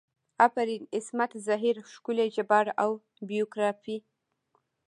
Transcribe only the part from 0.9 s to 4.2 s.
عصمت زهیر ښکلي ژباړه او بیوګرافي